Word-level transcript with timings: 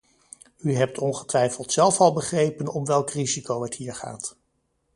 U 0.59 0.73
hebt 0.75 0.97
ongetwijfeld 0.97 1.71
zelf 1.71 1.99
al 1.99 2.13
begrepen 2.13 2.67
om 2.67 2.85
welk 2.85 3.09
risico 3.09 3.63
het 3.63 3.75
hier 3.75 3.95
gaat. 3.95 4.37